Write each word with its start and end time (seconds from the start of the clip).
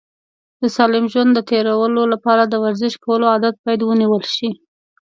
د 0.61 0.63
سالم 0.75 1.05
ژوند 1.11 1.31
د 1.33 1.39
تېرولو 1.49 2.03
لپاره 2.13 2.43
د 2.45 2.53
ورزش 2.63 2.93
کولو 3.03 3.25
عادت 3.33 3.55
باید 3.63 3.81
ونیول 3.83 4.23
شي. 4.35 4.49